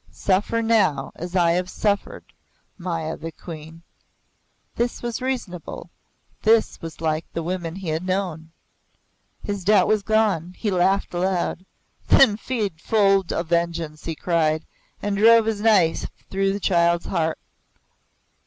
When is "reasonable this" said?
5.21-6.81